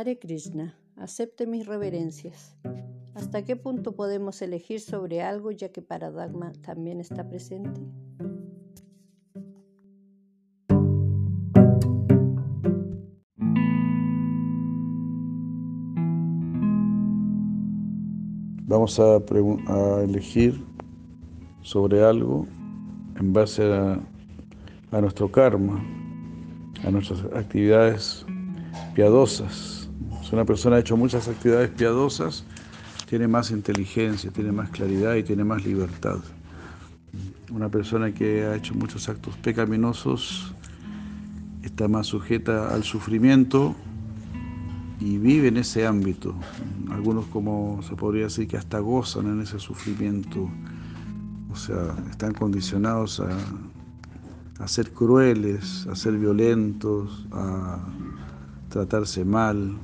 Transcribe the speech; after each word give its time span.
Hare 0.00 0.18
Krishna, 0.18 0.78
acepte 0.96 1.46
mis 1.46 1.66
reverencias. 1.66 2.56
¿Hasta 3.12 3.44
qué 3.44 3.54
punto 3.54 3.94
podemos 3.94 4.40
elegir 4.40 4.80
sobre 4.80 5.20
algo 5.20 5.50
ya 5.50 5.72
que 5.72 5.82
Paradagma 5.82 6.52
también 6.62 7.00
está 7.00 7.28
presente? 7.28 7.82
Vamos 18.64 18.98
a, 18.98 19.22
elegir 20.02 20.64
sobre 21.60 22.02
algo 22.02 22.46
en 23.18 23.34
base 23.34 23.70
a 23.70 25.00
nuestro 25.02 25.30
karma, 25.30 25.84
a 26.86 26.90
nuestras 26.90 27.22
actividades 27.34 28.24
piadosas. 28.94 29.79
Una 30.32 30.44
persona 30.44 30.76
ha 30.76 30.78
hecho 30.78 30.96
muchas 30.96 31.26
actividades 31.26 31.70
piadosas, 31.70 32.44
tiene 33.08 33.26
más 33.26 33.50
inteligencia, 33.50 34.30
tiene 34.30 34.52
más 34.52 34.70
claridad 34.70 35.16
y 35.16 35.24
tiene 35.24 35.42
más 35.42 35.64
libertad. 35.64 36.18
Una 37.50 37.68
persona 37.68 38.14
que 38.14 38.44
ha 38.44 38.54
hecho 38.54 38.74
muchos 38.74 39.08
actos 39.08 39.36
pecaminosos 39.38 40.54
está 41.64 41.88
más 41.88 42.06
sujeta 42.06 42.72
al 42.72 42.84
sufrimiento 42.84 43.74
y 45.00 45.18
vive 45.18 45.48
en 45.48 45.56
ese 45.56 45.84
ámbito. 45.84 46.34
Algunos, 46.92 47.26
como 47.26 47.80
se 47.82 47.96
podría 47.96 48.24
decir, 48.24 48.46
que 48.46 48.56
hasta 48.56 48.78
gozan 48.78 49.26
en 49.26 49.40
ese 49.40 49.58
sufrimiento. 49.58 50.48
O 51.50 51.56
sea, 51.56 51.96
están 52.08 52.34
condicionados 52.34 53.20
a 53.20 54.68
ser 54.68 54.92
crueles, 54.92 55.88
a 55.88 55.96
ser 55.96 56.16
violentos, 56.16 57.26
a 57.32 57.80
tratarse 58.68 59.24
mal. 59.24 59.76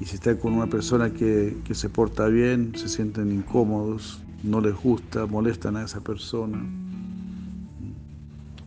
Y 0.00 0.04
si 0.04 0.16
está 0.16 0.38
con 0.38 0.52
una 0.52 0.66
persona 0.66 1.10
que, 1.10 1.56
se 1.72 1.88
porta 1.88 2.26
bien, 2.28 2.72
se 2.76 2.88
sienten 2.88 3.32
incómodos, 3.32 4.20
no 4.42 4.60
les 4.60 4.74
gusta, 4.74 5.26
molestan 5.26 5.76
a 5.76 5.84
esa 5.84 6.00
persona. 6.00 6.62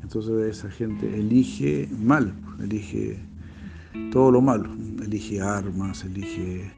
Entonces 0.02 0.58
esa 0.58 0.71
gente 0.71 1.19
elige 1.19 1.88
mal, 1.99 2.33
elige 2.59 3.19
todo 4.11 4.31
lo 4.31 4.41
malo, 4.41 4.69
elige 5.03 5.39
armas, 5.39 6.03
elige 6.03 6.71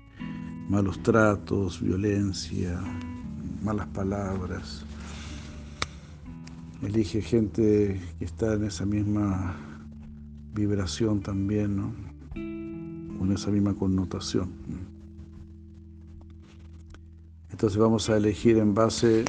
malos 0.67 1.01
tratos, 1.01 1.81
violencia, 1.81 2.77
malas 3.63 3.87
palabras, 3.87 4.85
elige 6.81 7.21
gente 7.21 8.01
que 8.19 8.25
está 8.25 8.55
en 8.55 8.65
esa 8.65 8.85
misma 8.85 9.55
vibración 10.53 11.21
también, 11.21 11.77
¿no? 11.77 12.10
Esa 13.33 13.51
misma 13.51 13.73
connotación. 13.73 14.49
Entonces 17.51 17.77
vamos 17.77 18.09
a 18.09 18.17
elegir 18.17 18.57
en 18.57 18.73
base 18.73 19.25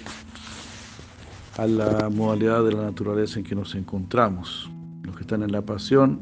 a 1.59 1.67
la 1.67 2.09
modalidad 2.09 2.65
de 2.65 2.73
la 2.73 2.83
naturaleza 2.85 3.39
en 3.39 3.45
que 3.45 3.55
nos 3.55 3.75
encontramos. 3.75 4.71
Los 5.03 5.17
que 5.17 5.23
están 5.23 5.43
en 5.43 5.53
la 5.53 5.63
pasión, 5.63 6.21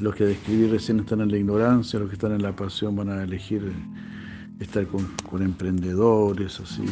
los 0.00 0.14
que 0.14 0.24
describí 0.24 0.68
recién 0.68 1.00
están 1.00 1.20
en 1.22 1.30
la 1.30 1.38
ignorancia, 1.38 1.98
los 1.98 2.08
que 2.08 2.14
están 2.14 2.32
en 2.32 2.42
la 2.42 2.54
pasión 2.54 2.94
van 2.94 3.08
a 3.08 3.22
elegir 3.22 3.72
estar 4.60 4.86
con, 4.86 5.06
con 5.28 5.42
emprendedores, 5.42 6.60
así, 6.60 6.84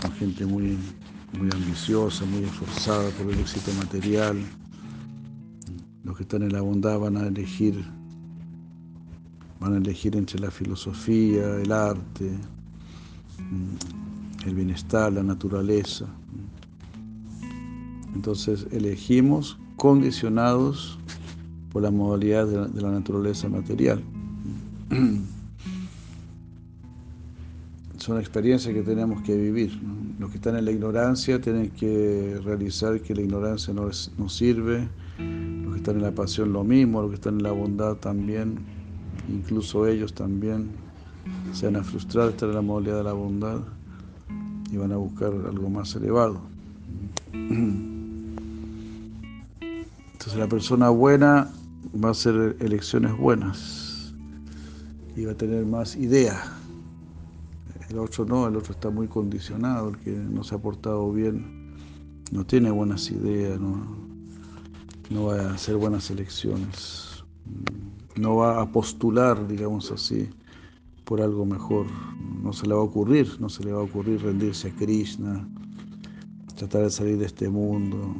con 0.00 0.12
gente 0.12 0.46
muy, 0.46 0.78
muy 1.38 1.48
ambiciosa, 1.52 2.24
muy 2.24 2.44
esforzada 2.44 3.10
por 3.10 3.32
el 3.32 3.40
éxito 3.40 3.72
material 3.74 4.36
los 6.04 6.16
que 6.16 6.24
están 6.24 6.42
en 6.42 6.52
la 6.52 6.60
bondad 6.60 6.98
van 6.98 7.16
a 7.16 7.26
elegir, 7.26 7.84
van 9.62 9.74
a 9.74 9.76
elegir 9.76 10.16
entre 10.16 10.40
la 10.40 10.50
filosofía, 10.50 11.56
el 11.60 11.70
arte, 11.70 12.32
mm, 13.38 14.48
el 14.48 14.54
bienestar, 14.56 15.12
la 15.12 15.22
naturaleza. 15.22 16.06
Entonces 18.12 18.66
elegimos 18.72 19.56
condicionados 19.76 20.98
por 21.70 21.82
la 21.82 21.92
modalidad 21.92 22.46
de 22.46 22.82
la, 22.82 22.90
naturaleza 22.90 23.48
material. 23.48 24.02
Son 27.98 28.18
experiencias 28.18 28.74
que 28.74 28.82
tenemos 28.82 29.22
que 29.22 29.36
vivir. 29.36 29.80
Los 30.18 30.30
que 30.30 30.38
están 30.38 30.56
en 30.56 30.64
la 30.64 30.72
ignorancia 30.72 31.40
tienen 31.40 31.70
que 31.70 32.40
realizar 32.44 33.00
que 33.00 33.14
la 33.14 33.22
ignorancia 33.22 33.72
no, 33.72 33.88
no 34.18 34.28
sirve, 34.28 34.88
están 35.76 35.96
en 35.96 36.02
la 36.02 36.12
pasión 36.12 36.52
lo 36.52 36.64
mismo, 36.64 37.00
los 37.00 37.10
que 37.10 37.14
están 37.16 37.36
en 37.36 37.44
la 37.44 37.52
bondad 37.52 37.94
también, 37.96 38.81
incluso 39.28 39.86
ellos 39.86 40.14
también 40.14 40.70
se 41.52 41.66
van 41.66 41.76
a 41.76 41.84
frustrar 41.84 42.30
estar 42.30 42.48
en 42.48 42.54
la 42.54 42.62
modalidad 42.62 42.98
de 42.98 43.04
la 43.04 43.12
bondad 43.12 43.60
y 44.70 44.76
van 44.76 44.92
a 44.92 44.96
buscar 44.96 45.32
algo 45.32 45.68
más 45.68 45.94
elevado. 45.94 46.40
Entonces 50.12 50.36
la 50.36 50.48
persona 50.48 50.88
buena 50.88 51.50
va 52.02 52.08
a 52.08 52.12
hacer 52.12 52.56
elecciones 52.60 53.16
buenas 53.16 54.14
y 55.16 55.24
va 55.24 55.32
a 55.32 55.36
tener 55.36 55.66
más 55.66 55.96
idea. 55.96 56.42
El 57.90 57.98
otro 57.98 58.24
no, 58.24 58.46
el 58.46 58.56
otro 58.56 58.72
está 58.72 58.88
muy 58.88 59.06
condicionado, 59.06 59.90
el 59.90 59.98
que 59.98 60.12
no 60.12 60.42
se 60.44 60.54
ha 60.54 60.58
portado 60.58 61.12
bien, 61.12 61.74
no 62.30 62.44
tiene 62.44 62.70
buenas 62.70 63.10
ideas, 63.10 63.60
no, 63.60 63.84
no 65.10 65.24
va 65.26 65.42
a 65.42 65.54
hacer 65.54 65.76
buenas 65.76 66.10
elecciones, 66.10 67.22
no 68.16 68.36
va 68.36 68.60
a 68.60 68.70
postular, 68.70 69.46
digamos 69.46 69.90
así, 69.90 70.28
por 71.04 71.20
algo 71.20 71.44
mejor. 71.44 71.86
No 72.42 72.52
se 72.52 72.66
le 72.66 72.74
va 72.74 72.80
a 72.80 72.84
ocurrir, 72.84 73.28
no 73.40 73.48
se 73.48 73.64
le 73.64 73.72
va 73.72 73.80
a 73.80 73.84
ocurrir 73.84 74.22
rendirse 74.22 74.68
a 74.68 74.74
Krishna, 74.76 75.48
tratar 76.56 76.82
de 76.82 76.90
salir 76.90 77.18
de 77.18 77.26
este 77.26 77.48
mundo. 77.48 78.14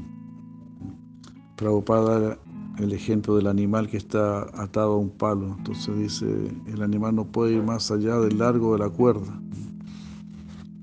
Prabhupada 1.56 2.38
el 2.78 2.92
ejemplo 2.92 3.36
del 3.36 3.46
animal 3.46 3.88
que 3.88 3.96
está 3.96 4.42
atado 4.60 4.94
a 4.94 4.98
un 4.98 5.10
palo. 5.10 5.54
Entonces 5.58 5.96
dice, 5.98 6.26
el 6.66 6.82
animal 6.82 7.14
no 7.14 7.24
puede 7.24 7.54
ir 7.54 7.62
más 7.62 7.90
allá 7.90 8.18
del 8.18 8.38
largo 8.38 8.72
de 8.72 8.78
la 8.80 8.88
cuerda. 8.88 9.40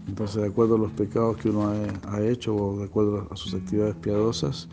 Entonces, 0.07 0.41
de 0.41 0.47
acuerdo 0.47 0.75
a 0.75 0.79
los 0.79 0.91
pecados 0.91 1.37
que 1.37 1.49
uno 1.49 1.71
ha 2.07 2.21
hecho 2.21 2.55
o 2.55 2.79
de 2.79 2.85
acuerdo 2.85 3.27
a 3.29 3.35
sus 3.35 3.53
actividades 3.53 3.95
piadosas, 3.95 4.67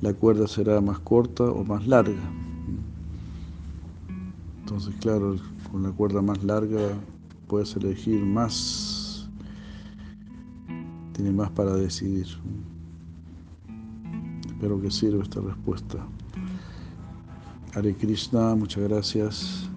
la 0.00 0.12
cuerda 0.12 0.46
será 0.46 0.80
más 0.80 0.98
corta 1.00 1.44
o 1.44 1.64
más 1.64 1.86
larga. 1.86 2.45
Entonces, 4.66 4.96
claro, 4.98 5.36
con 5.70 5.84
la 5.84 5.92
cuerda 5.92 6.20
más 6.20 6.42
larga 6.42 6.98
puedes 7.46 7.76
elegir 7.76 8.20
más, 8.24 9.30
tiene 11.12 11.30
más 11.30 11.52
para 11.52 11.76
decidir. 11.76 12.26
Espero 14.44 14.80
que 14.82 14.90
sirva 14.90 15.22
esta 15.22 15.40
respuesta. 15.40 16.04
Hare 17.76 17.94
Krishna, 17.94 18.56
muchas 18.56 18.82
gracias. 18.82 19.70